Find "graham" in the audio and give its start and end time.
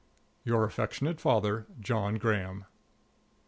2.15-2.65